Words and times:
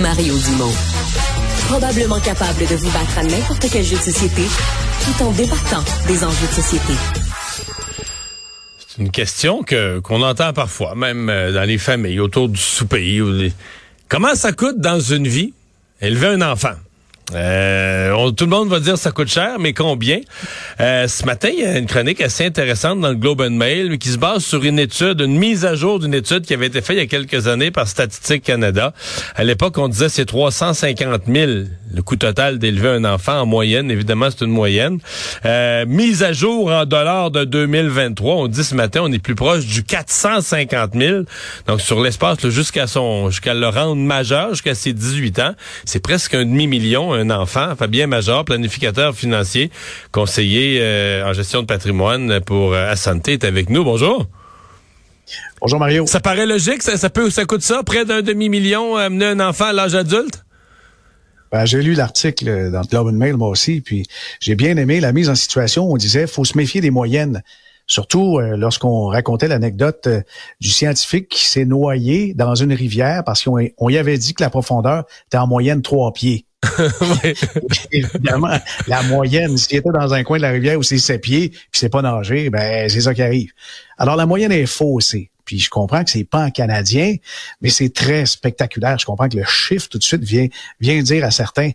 Mario 0.00 0.34
Dumont. 0.38 0.72
Probablement 1.68 2.18
capable 2.20 2.60
de 2.60 2.74
vous 2.74 2.90
battre 2.90 3.18
à 3.18 3.22
n'importe 3.22 3.66
quel 3.70 3.84
jeu 3.84 3.96
de 3.96 4.02
société 4.02 4.42
tout 5.04 5.22
en 5.22 5.30
débattant 5.32 5.84
des 6.06 6.24
enjeux 6.24 6.46
de 6.48 6.52
société. 6.52 6.92
C'est 8.78 9.02
une 9.02 9.10
question 9.10 9.62
que 9.62 10.00
qu'on 10.00 10.22
entend 10.22 10.52
parfois, 10.52 10.94
même 10.94 11.28
euh, 11.28 11.52
dans 11.52 11.64
les 11.64 11.78
familles, 11.78 12.20
autour 12.20 12.48
du 12.48 12.60
souper. 12.60 13.52
Comment 14.08 14.34
ça 14.34 14.52
coûte 14.52 14.80
dans 14.80 15.00
une 15.00 15.28
vie 15.28 15.52
élever 16.00 16.28
un 16.28 16.42
enfant? 16.42 16.74
Euh, 17.32 18.30
tout 18.32 18.44
le 18.44 18.50
monde 18.50 18.68
va 18.68 18.80
dire 18.80 18.98
ça 18.98 19.10
coûte 19.10 19.28
cher, 19.28 19.58
mais 19.58 19.72
combien? 19.72 20.20
Euh, 20.80 21.08
ce 21.08 21.24
matin, 21.24 21.48
il 21.52 21.60
y 21.60 21.64
a 21.64 21.78
une 21.78 21.86
chronique 21.86 22.20
assez 22.20 22.44
intéressante 22.44 23.00
dans 23.00 23.08
le 23.08 23.14
Globe 23.14 23.40
and 23.40 23.50
Mail 23.50 23.98
qui 23.98 24.08
se 24.08 24.18
base 24.18 24.44
sur 24.44 24.62
une 24.62 24.78
étude, 24.78 25.20
une 25.20 25.38
mise 25.38 25.64
à 25.64 25.74
jour 25.74 25.98
d'une 25.98 26.14
étude 26.14 26.42
qui 26.42 26.52
avait 26.52 26.66
été 26.66 26.82
faite 26.82 26.96
il 26.96 27.00
y 27.00 27.02
a 27.02 27.06
quelques 27.06 27.48
années 27.48 27.70
par 27.70 27.88
Statistique 27.88 28.42
Canada. 28.42 28.92
À 29.36 29.44
l'époque, 29.44 29.78
on 29.78 29.88
disait 29.88 30.08
c'est 30.08 30.26
350 30.26 31.22
000 31.26 31.50
le 31.94 32.02
coût 32.02 32.16
total 32.16 32.58
d'élever 32.58 32.88
un 32.88 33.04
enfant 33.04 33.40
en 33.40 33.46
moyenne. 33.46 33.90
Évidemment, 33.90 34.28
c'est 34.30 34.44
une 34.44 34.50
moyenne. 34.50 34.98
Euh, 35.44 35.86
mise 35.86 36.22
à 36.22 36.32
jour 36.32 36.70
en 36.70 36.84
dollars 36.84 37.30
de 37.30 37.44
2023, 37.44 38.34
on 38.34 38.48
dit 38.48 38.64
ce 38.64 38.74
matin, 38.74 39.00
on 39.04 39.12
est 39.12 39.18
plus 39.18 39.34
proche 39.34 39.64
du 39.64 39.84
450 39.84 40.94
000. 40.94 41.22
Donc, 41.66 41.80
sur 41.80 42.02
l'espace 42.02 42.46
jusqu'à 42.48 42.86
son, 42.86 43.30
jusqu'à 43.30 43.54
le 43.54 43.68
rendre 43.68 43.96
majeur, 43.96 44.50
jusqu'à 44.50 44.74
ses 44.74 44.92
18 44.92 45.38
ans, 45.38 45.54
c'est 45.84 46.00
presque 46.00 46.34
un 46.34 46.44
demi-million 46.44 47.13
un 47.14 47.30
enfant. 47.30 47.74
Fabien 47.76 48.06
Major, 48.06 48.44
planificateur 48.44 49.14
financier, 49.14 49.70
conseiller 50.12 50.78
euh, 50.80 51.28
en 51.28 51.32
gestion 51.32 51.62
de 51.62 51.66
patrimoine 51.66 52.40
pour 52.40 52.74
euh, 52.74 52.90
Asante, 52.90 53.28
est 53.28 53.44
avec 53.44 53.70
nous. 53.70 53.84
Bonjour. 53.84 54.26
Bonjour 55.60 55.78
Mario. 55.78 56.06
Ça 56.06 56.20
paraît 56.20 56.46
logique, 56.46 56.82
ça, 56.82 57.10
peut, 57.10 57.30
ça 57.30 57.44
coûte 57.44 57.62
ça, 57.62 57.82
près 57.82 58.04
d'un 58.04 58.22
demi-million, 58.22 58.96
amener 58.96 59.26
un 59.26 59.40
enfant 59.40 59.66
à 59.66 59.72
l'âge 59.72 59.94
adulte? 59.94 60.44
Ben, 61.50 61.64
j'ai 61.64 61.80
lu 61.82 61.94
l'article 61.94 62.70
dans 62.70 62.80
le 62.80 62.86
Globe 62.86 63.08
and 63.08 63.12
Mail, 63.12 63.36
moi 63.36 63.48
aussi, 63.48 63.80
puis 63.80 64.04
j'ai 64.40 64.56
bien 64.56 64.76
aimé 64.76 65.00
la 65.00 65.12
mise 65.12 65.30
en 65.30 65.34
situation. 65.34 65.90
On 65.90 65.96
disait, 65.96 66.26
faut 66.26 66.44
se 66.44 66.58
méfier 66.58 66.80
des 66.80 66.90
moyennes. 66.90 67.42
Surtout 67.86 68.38
euh, 68.38 68.56
lorsqu'on 68.56 69.06
racontait 69.06 69.48
l'anecdote 69.48 70.08
du 70.60 70.70
scientifique 70.70 71.28
qui 71.28 71.46
s'est 71.46 71.66
noyé 71.66 72.34
dans 72.34 72.54
une 72.54 72.72
rivière 72.72 73.22
parce 73.24 73.44
qu'on 73.44 73.58
on 73.78 73.88
y 73.90 73.98
avait 73.98 74.16
dit 74.16 74.34
que 74.34 74.42
la 74.42 74.50
profondeur 74.50 75.04
était 75.26 75.36
en 75.36 75.46
moyenne 75.46 75.82
trois 75.82 76.12
pieds. 76.12 76.46
Évidemment, 77.92 78.58
la 78.86 79.02
moyenne, 79.02 79.56
s'il 79.56 79.78
était 79.78 79.90
dans 79.90 80.12
un 80.14 80.22
coin 80.22 80.38
de 80.38 80.42
la 80.42 80.50
rivière 80.50 80.78
où 80.78 80.82
c'est 80.82 80.98
sept 80.98 81.22
pieds, 81.22 81.50
puis 81.50 81.68
c'est 81.72 81.88
pas 81.88 82.02
nager, 82.02 82.50
ben 82.50 82.88
c'est 82.88 83.00
ça 83.00 83.14
qui 83.14 83.22
arrive. 83.22 83.50
Alors 83.98 84.16
la 84.16 84.26
moyenne 84.26 84.52
est 84.52 84.66
faussée. 84.66 85.30
Puis 85.44 85.58
je 85.58 85.68
comprends 85.68 86.02
que 86.04 86.10
c'est 86.10 86.24
pas 86.24 86.42
un 86.42 86.50
canadien, 86.50 87.16
mais 87.60 87.68
c'est 87.68 87.92
très 87.92 88.26
spectaculaire. 88.26 88.98
Je 88.98 89.04
comprends 89.04 89.28
que 89.28 89.36
le 89.36 89.44
chiffre 89.44 89.88
tout 89.88 89.98
de 89.98 90.02
suite 90.02 90.22
vient 90.22 90.46
vient 90.80 91.00
dire 91.02 91.24
à 91.24 91.30
certains 91.30 91.70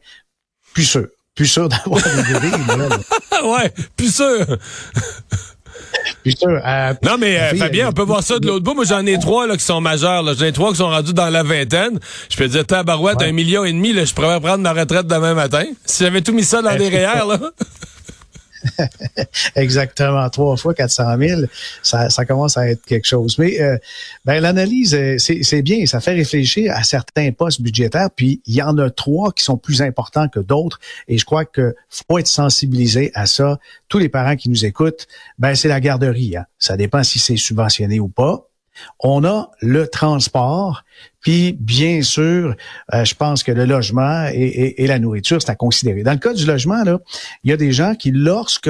plus 0.73 0.85
sûr, 0.85 1.07
plus 1.35 1.47
sûr 1.47 1.69
d'avoir 1.69 2.01
des 2.01 2.33
bébés. 2.33 2.51
ouais, 3.43 3.71
plus 3.95 4.13
sûr. 4.15 4.57
Euh, 6.27 6.93
non, 7.03 7.17
mais 7.17 7.39
euh, 7.39 7.55
Fabien, 7.55 7.89
on 7.89 7.91
peut 7.91 8.03
voir 8.03 8.23
ça 8.23 8.39
de 8.39 8.47
l'autre 8.47 8.63
bout. 8.63 8.73
Moi, 8.73 8.85
j'en 8.85 9.05
ai 9.05 9.17
trois 9.19 9.47
là, 9.47 9.57
qui 9.57 9.63
sont 9.63 9.81
majeurs. 9.81 10.23
J'en 10.35 10.45
ai 10.45 10.51
trois 10.51 10.71
qui 10.71 10.77
sont 10.77 10.89
rendus 10.89 11.13
dans 11.13 11.29
la 11.29 11.43
vingtaine. 11.43 11.99
Je 12.29 12.37
peux 12.37 12.47
dire, 12.47 12.65
tabarouette, 12.65 13.21
un 13.21 13.31
million 13.31 13.63
et 13.63 13.71
demi, 13.71 13.93
là, 13.93 14.05
je 14.05 14.13
pourrais 14.13 14.39
prendre 14.39 14.59
ma 14.59 14.73
retraite 14.73 15.07
demain 15.07 15.33
matin. 15.33 15.63
Si 15.85 16.03
j'avais 16.03 16.21
tout 16.21 16.33
mis 16.33 16.43
ça 16.43 16.61
dans 16.61 16.77
les 16.77 16.89
REER, 16.89 17.27
là. 17.27 17.39
Exactement, 19.55 20.29
trois 20.29 20.57
fois 20.57 20.73
400 20.73 21.17
000, 21.19 21.41
ça, 21.81 22.09
ça 22.09 22.25
commence 22.25 22.57
à 22.57 22.69
être 22.69 22.83
quelque 22.85 23.07
chose. 23.07 23.37
Mais 23.37 23.61
euh, 23.61 23.77
ben, 24.25 24.39
l'analyse, 24.41 24.95
euh, 24.95 25.17
c'est 25.17 25.61
bien, 25.61 25.85
ça 25.85 25.99
fait 25.99 26.13
réfléchir 26.13 26.73
à 26.75 26.83
certains 26.83 27.31
postes 27.31 27.61
budgétaires, 27.61 28.09
puis 28.15 28.41
il 28.45 28.55
y 28.55 28.61
en 28.61 28.77
a 28.77 28.89
trois 28.89 29.31
qui 29.31 29.43
sont 29.43 29.57
plus 29.57 29.81
importants 29.81 30.27
que 30.27 30.39
d'autres, 30.39 30.79
et 31.07 31.17
je 31.17 31.25
crois 31.25 31.45
que 31.45 31.75
faut 31.89 32.17
être 32.17 32.27
sensibilisé 32.27 33.11
à 33.13 33.25
ça. 33.25 33.59
Tous 33.87 33.99
les 33.99 34.09
parents 34.09 34.35
qui 34.35 34.49
nous 34.49 34.65
écoutent, 34.65 35.07
ben 35.37 35.55
c'est 35.55 35.67
la 35.67 35.79
garderie. 35.79 36.37
Hein. 36.37 36.45
Ça 36.57 36.77
dépend 36.77 37.03
si 37.03 37.19
c'est 37.19 37.37
subventionné 37.37 37.99
ou 37.99 38.07
pas. 38.07 38.49
On 38.99 39.23
a 39.23 39.51
le 39.61 39.87
transport, 39.87 40.83
puis 41.21 41.53
bien 41.59 42.01
sûr, 42.01 42.55
euh, 42.93 43.05
je 43.05 43.15
pense 43.15 43.43
que 43.43 43.51
le 43.51 43.65
logement 43.65 44.27
et, 44.33 44.87
la 44.87 44.99
nourriture, 44.99 45.41
c'est 45.41 45.51
à 45.51 45.55
considérer. 45.55 46.03
Dans 46.03 46.13
le 46.13 46.17
cas 46.17 46.33
du 46.33 46.45
logement, 46.45 46.83
là, 46.83 46.99
il 47.43 47.49
y 47.49 47.53
a 47.53 47.57
des 47.57 47.71
gens 47.71 47.95
qui, 47.95 48.11
lorsque 48.11 48.69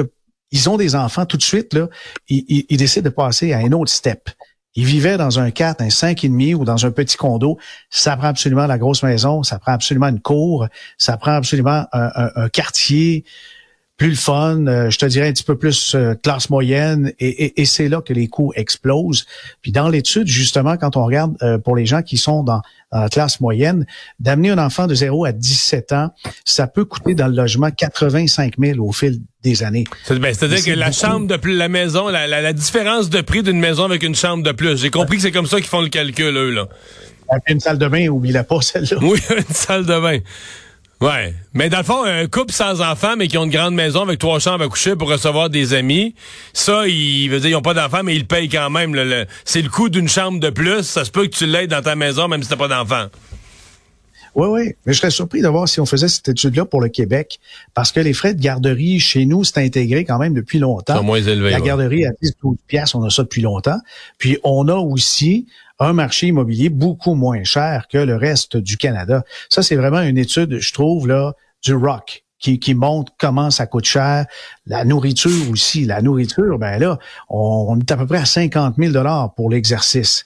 ils 0.50 0.68
ont 0.68 0.76
des 0.76 0.96
enfants 0.96 1.26
tout 1.26 1.36
de 1.36 1.42
suite, 1.42 1.74
là, 1.74 1.88
ils, 2.28 2.66
ils, 2.68 2.76
décident 2.76 3.04
de 3.04 3.14
passer 3.14 3.52
à 3.52 3.58
un 3.58 3.72
autre 3.72 3.90
step. 3.90 4.30
Ils 4.74 4.84
vivaient 4.84 5.16
dans 5.16 5.38
un 5.38 5.50
4, 5.50 5.80
un 5.80 5.90
5 5.90 6.24
et 6.24 6.28
demi 6.28 6.54
ou 6.54 6.64
dans 6.64 6.86
un 6.86 6.90
petit 6.90 7.16
condo. 7.16 7.58
Ça 7.88 8.16
prend 8.16 8.28
absolument 8.28 8.66
la 8.66 8.78
grosse 8.78 9.02
maison, 9.02 9.42
ça 9.42 9.58
prend 9.58 9.72
absolument 9.72 10.08
une 10.08 10.20
cour, 10.20 10.66
ça 10.98 11.16
prend 11.16 11.32
absolument 11.32 11.86
un 11.92 12.48
quartier 12.48 13.24
plus 14.00 14.08
le 14.08 14.16
fun, 14.16 14.66
euh, 14.66 14.88
je 14.88 14.98
te 14.98 15.04
dirais 15.04 15.28
un 15.28 15.32
petit 15.32 15.44
peu 15.44 15.58
plus 15.58 15.94
euh, 15.94 16.14
classe 16.14 16.48
moyenne, 16.48 17.12
et, 17.20 17.66
c'est 17.66 17.90
là 17.90 18.00
que 18.00 18.14
les 18.14 18.28
coûts 18.28 18.50
explosent. 18.56 19.26
Puis 19.60 19.72
dans 19.72 19.90
l'étude, 19.90 20.26
justement, 20.26 20.78
quand 20.78 20.96
on 20.96 21.04
regarde 21.04 21.36
euh, 21.42 21.58
pour 21.58 21.76
les 21.76 21.84
gens 21.84 22.00
qui 22.00 22.16
sont 22.16 22.42
dans, 22.42 22.62
la 22.92 23.10
classe 23.10 23.40
moyenne, 23.40 23.84
d'amener 24.18 24.48
un 24.48 24.58
enfant 24.58 24.86
de 24.86 24.94
0 24.94 25.26
à 25.26 25.32
17 25.32 25.92
ans, 25.92 26.14
ça 26.46 26.66
peut 26.66 26.86
coûter 26.86 27.14
dans 27.14 27.28
le 27.28 27.34
logement 27.34 27.70
85 27.70 28.54
000 28.58 28.82
au 28.82 28.90
fil 28.90 29.20
des 29.42 29.62
années. 29.62 29.84
Ben, 30.08 30.32
c'est-à-dire 30.32 30.64
que 30.64 30.70
la 30.70 30.92
chambre 30.92 31.26
de 31.26 31.36
plus, 31.36 31.54
la 31.54 31.68
maison, 31.68 32.08
la, 32.08 32.52
différence 32.54 33.10
de 33.10 33.20
prix 33.20 33.42
d'une 33.42 33.60
maison 33.60 33.84
avec 33.84 34.02
une 34.02 34.14
chambre 34.14 34.42
de 34.42 34.52
plus, 34.52 34.80
j'ai 34.80 34.90
compris 34.90 35.16
que 35.18 35.22
c'est 35.22 35.30
comme 35.30 35.46
ça 35.46 35.58
qu'ils 35.58 35.66
font 35.66 35.82
le 35.82 35.90
calcul, 35.90 36.34
eux, 36.34 36.50
là. 36.50 36.68
Une 37.48 37.60
salle 37.60 37.78
de 37.78 37.86
bain, 37.86 38.08
oublie-la 38.08 38.44
pas, 38.44 38.62
celle-là. 38.62 38.96
Oui, 39.02 39.20
une 39.36 39.54
salle 39.54 39.84
de 39.84 40.00
bain. 40.00 40.18
Ouais. 41.00 41.34
Mais 41.54 41.70
dans 41.70 41.78
le 41.78 41.84
fond, 41.84 42.04
un 42.04 42.26
couple 42.26 42.52
sans 42.52 42.82
enfants, 42.82 43.16
mais 43.16 43.26
qui 43.26 43.38
ont 43.38 43.44
une 43.44 43.50
grande 43.50 43.74
maison 43.74 44.02
avec 44.02 44.18
trois 44.18 44.38
chambres 44.38 44.64
à 44.64 44.68
coucher 44.68 44.96
pour 44.96 45.08
recevoir 45.08 45.48
des 45.48 45.72
amis, 45.72 46.14
ça, 46.52 46.86
ils, 46.86 47.28
veut 47.28 47.40
dire, 47.40 47.50
ils 47.50 47.56
ont 47.56 47.62
pas 47.62 47.72
d'enfants, 47.72 48.02
mais 48.04 48.14
ils 48.14 48.26
payent 48.26 48.50
quand 48.50 48.68
même. 48.68 48.94
c'est 49.44 49.62
le 49.62 49.70
coût 49.70 49.88
d'une 49.88 50.08
chambre 50.08 50.40
de 50.40 50.50
plus. 50.50 50.82
Ça 50.82 51.04
se 51.04 51.10
peut 51.10 51.26
que 51.26 51.34
tu 51.34 51.46
l'aides 51.46 51.70
dans 51.70 51.80
ta 51.80 51.96
maison, 51.96 52.28
même 52.28 52.42
si 52.42 52.50
t'as 52.50 52.56
pas 52.56 52.68
d'enfants. 52.68 53.06
Oui, 54.34 54.46
oui. 54.48 54.74
Mais 54.84 54.92
je 54.92 54.98
serais 54.98 55.10
surpris 55.10 55.40
de 55.40 55.48
voir 55.48 55.68
si 55.68 55.80
on 55.80 55.86
faisait 55.86 56.06
cette 56.06 56.28
étude-là 56.28 56.64
pour 56.64 56.80
le 56.80 56.88
Québec. 56.88 57.40
Parce 57.74 57.92
que 57.92 58.00
les 58.00 58.12
frais 58.12 58.34
de 58.34 58.40
garderie 58.40 59.00
chez 59.00 59.26
nous, 59.26 59.42
c'est 59.42 59.58
intégré 59.58 60.04
quand 60.04 60.18
même 60.18 60.34
depuis 60.34 60.58
longtemps. 60.58 60.96
Sont 60.96 61.02
moins 61.02 61.20
élevés. 61.20 61.50
La 61.50 61.60
garderie 61.60 62.04
à 62.04 62.10
10 62.22 62.34
12 62.42 62.56
piastres, 62.68 62.96
on 62.96 63.02
a 63.04 63.10
ça 63.10 63.22
depuis 63.22 63.42
longtemps. 63.42 63.78
Puis 64.18 64.38
on 64.44 64.68
a 64.68 64.76
aussi 64.76 65.46
un 65.80 65.94
marché 65.94 66.28
immobilier 66.28 66.68
beaucoup 66.68 67.14
moins 67.14 67.42
cher 67.42 67.88
que 67.88 67.98
le 67.98 68.14
reste 68.14 68.56
du 68.56 68.76
Canada. 68.76 69.24
Ça, 69.48 69.62
c'est 69.62 69.76
vraiment 69.76 70.02
une 70.02 70.18
étude, 70.18 70.58
je 70.58 70.72
trouve, 70.72 71.08
là, 71.08 71.34
du 71.64 71.74
rock. 71.74 72.24
Qui, 72.38 72.58
qui, 72.58 72.72
montre 72.72 73.12
comment 73.18 73.50
ça 73.50 73.66
coûte 73.66 73.84
cher. 73.84 74.24
La 74.64 74.86
nourriture 74.86 75.50
aussi. 75.50 75.84
La 75.84 76.00
nourriture, 76.00 76.58
ben 76.58 76.78
là, 76.78 76.98
on, 77.28 77.78
est 77.78 77.92
à 77.92 77.98
peu 77.98 78.06
près 78.06 78.16
à 78.16 78.24
50 78.24 78.76
000 78.78 78.92
dollars 78.92 79.34
pour 79.34 79.50
l'exercice. 79.50 80.24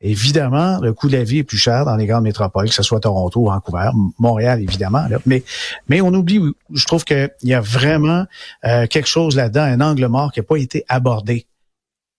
Évidemment, 0.00 0.80
le 0.80 0.92
coût 0.92 1.08
de 1.08 1.16
la 1.16 1.22
vie 1.22 1.38
est 1.38 1.44
plus 1.44 1.58
cher 1.58 1.84
dans 1.84 1.94
les 1.94 2.06
grandes 2.06 2.24
métropoles, 2.24 2.68
que 2.68 2.74
ce 2.74 2.82
soit 2.82 2.98
Toronto, 2.98 3.44
Vancouver, 3.44 3.90
Montréal, 4.18 4.60
évidemment. 4.60 5.06
Mais, 5.24 5.44
mais 5.88 6.00
on 6.00 6.12
oublie, 6.12 6.40
je 6.74 6.84
trouve 6.84 7.04
qu'il 7.04 7.30
y 7.44 7.54
a 7.54 7.60
vraiment 7.60 8.24
euh, 8.64 8.88
quelque 8.88 9.06
chose 9.06 9.36
là-dedans, 9.36 9.62
un 9.62 9.80
angle 9.80 10.06
mort 10.08 10.32
qui 10.32 10.40
n'a 10.40 10.44
pas 10.44 10.56
été 10.56 10.84
abordé. 10.88 11.46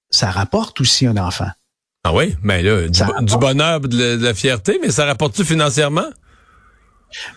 Ça 0.09 0.31
rapporte 0.31 0.79
aussi 0.79 1.05
un 1.05 1.17
enfant. 1.17 1.50
Ah 2.03 2.13
oui? 2.13 2.35
Mais 2.43 2.61
là, 2.61 2.87
du, 2.87 3.37
bonheur, 3.37 3.79
de 3.79 4.21
la, 4.21 4.33
fierté, 4.33 4.77
mais 4.81 4.91
ça 4.91 5.05
rapporte-tu 5.05 5.45
financièrement? 5.45 6.09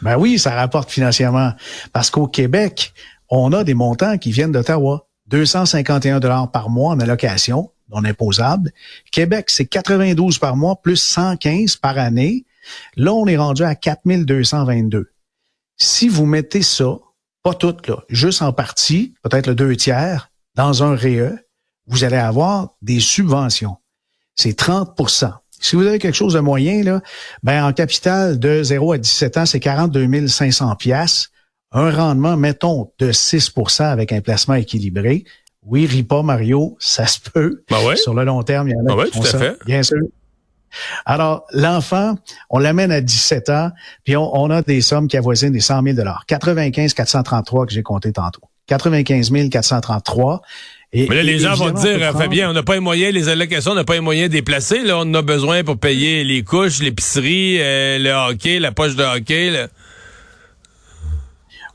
Ben 0.03 0.16
oui, 0.16 0.38
ça 0.38 0.54
rapporte 0.54 0.91
financièrement. 0.91 1.53
Parce 1.93 2.10
qu'au 2.10 2.27
Québec, 2.27 2.93
on 3.28 3.53
a 3.53 3.62
des 3.62 3.75
montants 3.75 4.19
qui 4.19 4.32
viennent 4.32 4.53
d'Ottawa. 4.53 5.06
251 5.28 6.21
dollars 6.21 6.50
par 6.50 6.71
mois 6.71 6.93
en 6.93 7.00
allocation 7.00 7.71
non 7.91 8.04
imposable. 8.04 8.72
Québec, 9.10 9.47
c'est 9.49 9.66
92 9.66 10.38
par 10.38 10.56
mois 10.56 10.77
plus 10.77 10.97
115 10.97 11.77
par 11.77 11.98
année. 11.98 12.44
Là, 12.97 13.12
on 13.12 13.27
est 13.27 13.37
rendu 13.37 13.62
à 13.62 13.75
4222. 13.75 15.12
Si 15.77 16.09
vous 16.09 16.27
mettez 16.27 16.62
ça, 16.62 16.98
pas 17.42 17.54
tout, 17.54 17.77
là, 17.86 18.03
juste 18.09 18.42
en 18.42 18.53
partie, 18.53 19.15
peut-être 19.22 19.47
le 19.47 19.54
deux 19.54 19.77
tiers, 19.77 20.30
dans 20.54 20.83
un 20.83 20.97
REE, 20.97 21.34
vous 21.86 22.03
allez 22.03 22.16
avoir 22.16 22.71
des 22.83 22.98
subventions 22.98 23.77
c'est 24.36 24.59
30% 24.59 25.33
si 25.60 25.77
vous 25.77 25.86
avez 25.86 25.98
quelque 25.98 26.15
chose 26.15 26.34
de 26.34 26.41
moyen, 26.41 26.83
là, 26.83 27.00
ben 27.42 27.65
en 27.65 27.72
capital 27.72 28.38
de 28.38 28.62
0 28.62 28.92
à 28.92 28.98
17 28.98 29.36
ans, 29.38 29.47
c'est 29.47 29.60
42 29.60 30.28
500 30.28 30.74
pièces. 30.77 31.30
Un 31.72 31.91
rendement, 31.91 32.36
mettons, 32.36 32.92
de 32.98 33.10
6% 33.10 33.83
avec 33.83 34.12
un 34.12 34.21
placement 34.21 34.54
équilibré. 34.54 35.24
Oui, 35.62 35.86
ris 35.86 36.04
pas, 36.04 36.22
Mario, 36.22 36.77
ça 36.78 37.06
se 37.06 37.18
peut. 37.18 37.65
Ben 37.71 37.84
ouais. 37.84 37.97
Sur 37.97 38.15
le 38.15 38.24
long 38.24 38.42
terme, 38.42 38.68
il 38.68 38.72
y 38.72 38.77
en 38.77 38.92
a 38.92 38.97
ben 38.97 39.10
qui 39.10 39.18
tout 39.18 39.27
à 39.27 39.38
Fait. 39.38 39.56
Bien 39.66 39.83
sûr. 39.83 39.98
Alors, 41.06 41.44
l'enfant, 41.53 42.16
on 42.50 42.59
l'amène 42.59 42.92
à 42.92 43.00
17 43.00 43.50
ans, 43.50 43.71
puis 44.04 44.16
on, 44.16 44.36
on, 44.36 44.50
a 44.50 44.62
des 44.62 44.80
sommes 44.80 45.09
qui 45.09 45.16
avoisinent 45.16 45.53
des 45.53 45.60
100 45.60 45.83
000 45.83 45.97
95 46.27 46.94
433 46.94 47.66
que 47.66 47.72
j'ai 47.72 47.83
compté 47.83 48.12
tantôt. 48.12 48.42
95 48.66 49.33
433. 49.50 50.42
Mais 51.09 51.16
là, 51.16 51.22
les 51.22 51.39
gens 51.39 51.54
vont 51.54 51.71
dire, 51.71 51.98
Fabien, 52.13 52.51
on 52.51 52.53
n'a 52.53 52.63
pas 52.63 52.75
les 52.75 52.81
moyens, 52.81 53.13
les 53.13 53.28
allocations, 53.28 53.72
on 53.72 53.75
n'a 53.75 53.84
pas 53.84 53.95
les 53.95 54.01
moyens 54.01 54.28
de 54.28 54.33
déplacer. 54.33 54.83
Là, 54.83 54.98
on 54.98 55.15
a 55.15 55.22
besoin 55.22 55.63
pour 55.63 55.78
payer 55.78 56.25
les 56.25 56.43
couches, 56.43 56.81
l'épicerie, 56.81 57.59
euh, 57.60 57.98
le 57.98 58.13
hockey, 58.13 58.59
la 58.59 58.72
poche 58.72 58.97
de 58.97 59.04
hockey. 59.04 59.51
Là. 59.51 59.69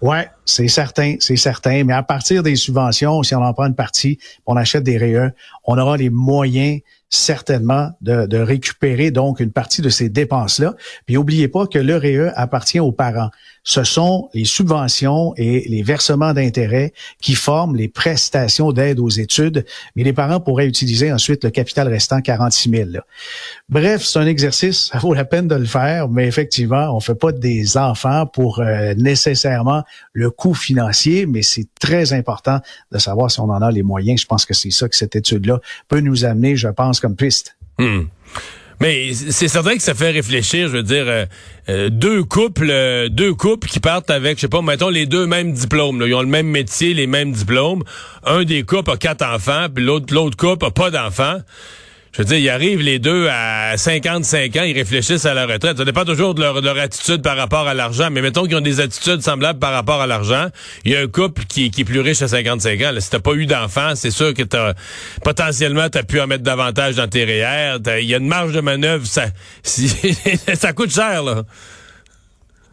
Ouais, 0.02 0.28
c'est 0.52 0.68
certain, 0.68 1.16
c'est 1.20 1.38
certain. 1.38 1.84
Mais 1.84 1.94
à 1.94 2.04
partir 2.04 2.44
des 2.44 2.56
subventions, 2.56 3.24
si 3.24 3.36
on 3.36 3.44
en 3.44 3.54
prend 3.54 3.66
une 3.66 3.76
partie, 3.76 4.20
on 4.46 4.58
achète 4.58 4.84
des 4.84 4.98
REE, 4.98 5.34
on 5.66 5.78
aura 5.78 5.98
les 5.98 6.10
moyens 6.10 6.82
certainement 7.12 7.90
de, 8.02 8.38
récupérer 8.38 9.12
donc 9.12 9.42
une 9.42 9.52
partie 9.52 9.82
de 9.82 9.90
ces 9.90 10.10
dépenses-là. 10.10 10.76
Puis 11.06 11.16
n'oubliez 11.16 11.50
pas 11.50 11.68
que 11.68 11.78
le 11.78 11.98
REE 11.98 12.32
appartient 12.36 12.80
aux 12.80 12.94
parents. 12.94 13.30
Ce 13.64 13.84
sont 13.84 14.30
les 14.34 14.46
subventions 14.46 15.34
et 15.36 15.68
les 15.68 15.84
versements 15.84 16.34
d'intérêts 16.34 16.94
qui 17.22 17.36
forment 17.36 17.76
les 17.76 17.90
prestations 17.90 18.72
d'aide 18.72 19.00
aux 19.00 19.10
études, 19.10 19.66
mais 19.96 20.04
les 20.04 20.14
parents 20.14 20.40
pourraient 20.40 20.66
utiliser 20.66 21.12
ensuite 21.12 21.44
le 21.44 21.52
capital 21.52 21.88
restant 21.90 22.22
46 22.22 22.70
000. 22.70 22.90
Bref, 23.70 24.04
c'est 24.04 24.18
un 24.18 24.26
exercice, 24.26 24.88
ça 24.88 24.98
vaut 24.98 25.14
la 25.14 25.26
peine 25.26 25.48
de 25.48 25.56
le 25.56 25.66
faire, 25.66 26.08
mais 26.08 26.28
effectivement, 26.28 26.96
on 26.96 27.02
fait 27.02 27.14
pas 27.14 27.34
des 27.34 27.78
enfants 27.78 28.26
pour 28.26 28.60
euh, 28.60 28.96
nécessairement 28.96 29.84
le 30.14 30.32
coût 30.42 30.56
financier, 30.56 31.28
mais 31.28 31.44
c'est 31.44 31.68
très 31.80 32.14
important 32.14 32.62
de 32.92 32.98
savoir 32.98 33.30
si 33.30 33.40
on 33.40 33.44
en 33.44 33.62
a 33.62 33.70
les 33.70 33.84
moyens. 33.84 34.22
Je 34.22 34.26
pense 34.26 34.44
que 34.44 34.56
c'est 34.56 34.72
ça 34.72 34.90
que 34.90 34.96
cette 34.96 35.16
étude-là 35.16 35.62
peut 35.88 36.00
nous 36.00 36.26
amener, 36.26 36.56
je 36.56 36.68
pense, 36.68 37.00
comme 37.00 37.16
piste. 37.16 37.56
Hmm. 37.78 38.06
Mais 38.80 39.14
c'est 39.14 39.48
certain 39.48 39.76
que 39.76 39.84
ça 39.84 39.94
fait 39.94 40.10
réfléchir, 40.10 40.68
je 40.68 40.78
veux 40.78 40.84
dire, 40.84 41.04
euh, 41.06 41.26
euh, 41.70 41.90
deux 41.92 42.24
couples, 42.24 42.72
euh, 42.72 43.08
deux 43.08 43.36
couples 43.36 43.68
qui 43.68 43.80
partent 43.80 44.10
avec, 44.10 44.38
je 44.38 44.42
sais 44.42 44.48
pas, 44.48 44.64
mettons 44.64 44.90
les 44.90 45.06
deux 45.06 45.28
mêmes 45.28 45.54
diplômes. 45.54 46.02
Ils 46.04 46.16
ont 46.16 46.24
le 46.24 46.28
même 46.28 46.48
métier, 46.48 46.96
les 46.96 47.06
mêmes 47.06 47.32
diplômes. 47.32 47.84
Un 48.24 48.44
des 48.44 48.64
couples 48.64 48.90
a 48.90 48.98
quatre 48.98 49.24
enfants, 49.24 49.68
puis 49.72 49.84
l'autre 49.84 50.12
l'autre 50.12 50.38
couple 50.38 50.66
a 50.66 50.72
pas 50.72 50.90
d'enfants 50.90 51.38
je 52.14 52.18
veux 52.18 52.26
dire, 52.26 52.38
ils 52.38 52.50
arrivent 52.50 52.82
les 52.82 53.00
deux 53.00 53.30
à 53.30 53.78
55 53.78 54.56
ans, 54.58 54.64
ils 54.64 54.74
réfléchissent 54.74 55.26
à 55.26 55.34
la 55.34 55.46
retraite. 55.46 55.78
Ça 55.78 55.86
dépend 55.86 56.04
toujours 56.04 56.36
de 56.36 56.42
leur, 56.42 56.78
attitude 56.78 57.22
par 57.22 57.38
rapport 57.38 57.68
à 57.70 57.74
l'argent, 57.74 58.10
mais 58.12 58.22
mettons 58.22 58.46
qu'ils 58.46 58.58
ont 58.58 58.62
des 58.62 58.82
attitudes 58.82 59.22
semblables 59.22 59.60
par 59.60 59.72
rapport 59.72 60.02
à 60.02 60.08
l'argent. 60.08 60.48
Il 60.84 60.92
y 60.92 60.96
a 60.96 61.00
un 61.00 61.08
couple 61.08 61.44
qui, 61.46 61.66
est 61.66 61.84
plus 61.86 62.02
riche 62.02 62.22
à 62.22 62.28
55 62.28 62.82
ans. 62.82 62.92
Si 63.00 63.10
t'as 63.10 63.20
pas 63.20 63.34
eu 63.34 63.46
d'enfant, 63.46 63.94
c'est 63.96 64.12
sûr 64.12 64.34
que 64.34 64.44
t'as 64.44 64.74
potentiellement 65.24 65.88
t'as 65.90 66.04
pu 66.04 66.20
en 66.20 66.28
mettre 66.28 66.44
davantage 66.44 66.96
dans 66.96 67.08
tes 67.08 67.24
REER. 67.24 67.78
Il 68.02 68.10
y 68.10 68.14
a 68.14 68.18
une 68.18 68.28
marge 68.28 68.52
de 68.52 68.62
manœuvre, 68.62 69.06
ça, 69.06 69.28
ça 69.64 70.74
coûte 70.74 70.92
cher 70.92 71.24
là. 71.24 71.44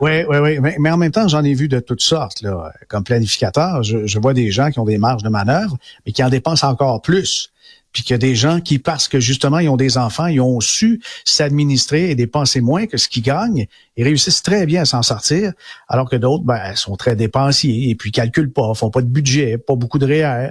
Oui, 0.00 0.22
oui, 0.28 0.38
oui. 0.38 0.74
Mais, 0.78 0.90
en 0.90 0.96
même 0.96 1.10
temps, 1.10 1.26
j'en 1.26 1.44
ai 1.44 1.54
vu 1.54 1.68
de 1.68 1.80
toutes 1.80 2.02
sortes. 2.02 2.44
Comme 2.88 3.04
planificateur, 3.04 3.82
je 3.84 4.18
vois 4.18 4.34
des 4.34 4.50
gens 4.50 4.70
qui 4.70 4.80
ont 4.80 4.84
des 4.84 4.98
marges 4.98 5.22
de 5.22 5.28
manœuvre, 5.28 5.76
mais 6.06 6.12
qui 6.12 6.24
en 6.24 6.28
dépensent 6.28 6.68
encore 6.68 7.02
plus 7.02 7.52
puis 7.92 8.02
qu'il 8.02 8.12
y 8.12 8.14
a 8.14 8.18
des 8.18 8.34
gens 8.34 8.60
qui, 8.60 8.78
parce 8.78 9.08
que 9.08 9.20
justement, 9.20 9.58
ils 9.58 9.68
ont 9.68 9.76
des 9.76 9.98
enfants, 9.98 10.26
ils 10.26 10.40
ont 10.40 10.60
su 10.60 11.00
s'administrer 11.24 12.10
et 12.10 12.14
dépenser 12.14 12.60
moins 12.60 12.86
que 12.86 12.96
ce 12.96 13.08
qu'ils 13.08 13.22
gagnent, 13.22 13.66
ils 13.96 14.04
réussissent 14.04 14.42
très 14.42 14.66
bien 14.66 14.82
à 14.82 14.84
s'en 14.84 15.02
sortir, 15.02 15.52
alors 15.88 16.08
que 16.08 16.16
d'autres, 16.16 16.44
ben, 16.44 16.74
sont 16.74 16.96
très 16.96 17.16
dépensiers 17.16 17.90
et 17.90 17.94
puis 17.94 18.12
calculent 18.12 18.52
pas, 18.52 18.74
font 18.74 18.90
pas 18.90 19.02
de 19.02 19.06
budget, 19.06 19.58
pas 19.58 19.74
beaucoup 19.74 19.98
de 19.98 20.06
REER. 20.06 20.50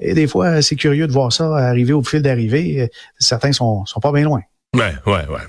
Et 0.00 0.14
des 0.14 0.26
fois, 0.26 0.62
c'est 0.62 0.76
curieux 0.76 1.06
de 1.06 1.12
voir 1.12 1.32
ça 1.32 1.56
arriver 1.56 1.92
au 1.92 2.02
fil 2.02 2.22
d'arrivée. 2.22 2.90
Certains 3.18 3.52
sont, 3.52 3.86
sont 3.86 4.00
pas 4.00 4.12
bien 4.12 4.24
loin. 4.24 4.42
Ouais, 4.74 4.94
ouais, 5.04 5.26
ouais. 5.28 5.40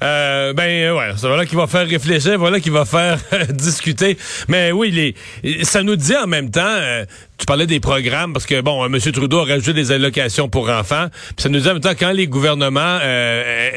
Euh, 0.00 0.52
ben 0.52 0.92
ouais, 0.92 1.12
c'est 1.16 1.26
voilà 1.26 1.44
qui 1.44 1.56
va 1.56 1.66
faire 1.66 1.88
réfléchir, 1.88 2.38
voilà 2.38 2.60
qui 2.60 2.70
va 2.70 2.84
faire 2.84 3.18
discuter. 3.50 4.16
Mais 4.46 4.70
oui, 4.70 4.92
les, 5.42 5.64
ça 5.64 5.82
nous 5.82 5.96
dit 5.96 6.16
en 6.16 6.28
même 6.28 6.52
temps, 6.52 6.60
euh, 6.64 7.04
tu 7.36 7.46
parlais 7.46 7.66
des 7.66 7.80
programmes 7.80 8.32
parce 8.32 8.46
que 8.46 8.60
bon, 8.60 8.80
euh, 8.84 8.86
M. 8.86 9.00
Trudeau 9.12 9.40
a 9.40 9.44
rajouté 9.44 9.72
des 9.72 9.90
allocations 9.90 10.48
pour 10.48 10.70
enfants. 10.70 11.08
ça 11.36 11.48
nous 11.48 11.58
dit 11.58 11.68
en 11.68 11.72
même 11.72 11.82
temps 11.82 11.94
quand 11.98 12.12
les 12.12 12.28
gouvernements 12.28 13.00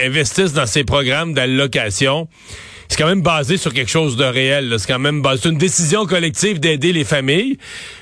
investissent 0.05 0.53
dans 0.53 0.67
ces 0.67 0.83
programmes 0.83 1.33
d'allocation, 1.33 2.27
c'est 2.93 3.01
quand 3.01 3.09
même 3.09 3.23
basé 3.23 3.57
sur 3.57 3.73
quelque 3.73 3.89
chose 3.89 4.17
de 4.17 4.23
réel. 4.23 4.75
C'est 4.77 4.85
quand 4.85 4.99
même 4.99 5.23
basé 5.23 5.49
une 5.49 5.57
décision 5.57 6.05
collective 6.05 6.59
d'aider 6.59 6.93
les 6.93 7.03
familles, 7.03 7.57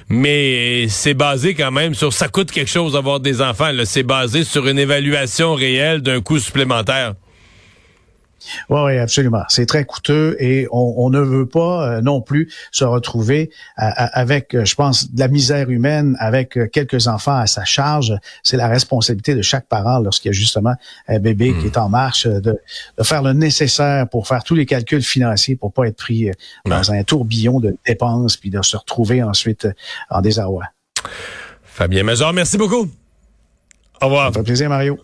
mais 0.10 0.90
c'est 0.90 1.14
basé 1.14 1.54
quand 1.54 1.72
même 1.72 1.94
sur 1.94 2.12
ça 2.12 2.28
coûte 2.28 2.52
quelque 2.52 2.70
chose 2.70 2.92
d'avoir 2.92 3.22
des 3.22 3.42
enfants. 3.42 3.72
C'est 3.86 4.04
basé 4.04 4.44
sur 4.44 4.68
une 4.68 4.78
évaluation 4.78 5.54
réelle 5.54 6.02
d'un 6.02 6.20
coût 6.20 6.40
supplémentaire. 6.40 7.14
Oui, 8.70 8.80
oui, 8.86 8.98
absolument. 8.98 9.44
C'est 9.50 9.66
très 9.66 9.86
coûteux 9.86 10.36
et 10.40 10.68
on, 10.72 11.10
ne 11.10 11.20
veut 11.20 11.46
pas 11.46 11.88
euh, 11.88 12.02
non 12.02 12.22
plus 12.22 12.52
se 12.72 12.84
retrouver 12.84 13.52
avec, 13.78 14.56
euh, 14.56 14.66
je 14.66 14.76
pense, 14.76 15.12
de 15.12 15.20
la 15.20 15.28
misère 15.28 15.70
humaine 15.70 16.16
avec 16.20 16.58
euh, 16.58 16.68
quelques 16.68 17.08
enfants 17.08 17.36
à 17.36 17.48
sa 17.48 17.66
charge. 17.66 18.14
C'est 18.44 18.58
la 18.58 18.68
responsabilité 18.68 19.36
de 19.36 19.42
chaque 19.42 19.68
parent 19.68 20.00
lorsqu'il 20.00 20.30
y 20.30 20.34
a 20.34 20.38
justement 20.38 20.74
un 21.08 21.20
bébé 21.20 21.54
qui 21.54 21.66
hmm. 21.66 21.68
est 21.68 21.78
en 21.78 21.90
marche 21.90 22.28
de, 22.28 22.60
faire 23.04 23.22
le 23.22 23.34
nécessaire 23.34 24.08
pour 24.08 24.28
faire 24.28 24.44
tous 24.44 24.56
les 24.56 24.66
calculs 24.66 25.02
financiers 25.02 25.56
pour 25.56 25.74
pas 25.74 25.88
être 25.88 25.98
pris 25.98 26.30
dans 26.66 26.92
un 26.92 27.04
tourbillon 27.04 27.60
de 27.60 27.76
dépenses 27.86 28.38
puis 28.38 28.50
de 28.50 28.62
se 28.62 28.78
retrouver 28.78 29.24
ensuite 29.24 29.68
en 30.10 30.22
désarroi. 30.22 30.66
Fabien 31.64 32.04
Major, 32.04 32.34
merci 32.34 32.58
beaucoup. 32.58 32.90
Au 34.02 34.06
revoir. 34.06 34.34
Ça 34.34 34.40
fait 34.40 34.44
plaisir, 34.44 34.70
Mario. 34.70 35.00